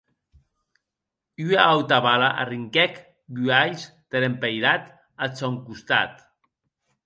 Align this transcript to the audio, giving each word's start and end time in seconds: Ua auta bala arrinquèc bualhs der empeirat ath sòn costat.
Ua 1.45 1.59
auta 1.73 1.97
bala 2.05 2.29
arrinquèc 2.43 2.93
bualhs 3.35 3.81
der 4.11 4.23
empeirat 4.29 4.83
ath 5.23 5.35
sòn 5.39 5.55
costat. 5.65 6.11